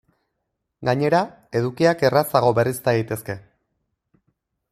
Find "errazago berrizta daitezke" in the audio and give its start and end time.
2.09-3.37